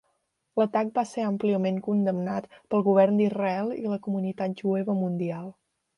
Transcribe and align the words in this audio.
L'atac 0.59 0.87
va 0.95 1.03
ser 1.09 1.25
àmpliament 1.31 1.77
condemnat 1.89 2.49
pel 2.55 2.85
Govern 2.89 3.21
d'Israel 3.23 3.73
i 3.77 3.85
la 3.95 4.03
comunitat 4.09 4.57
jueva 4.65 5.01
mundial. 5.03 5.51